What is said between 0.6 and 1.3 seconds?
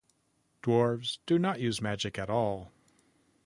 Dwarves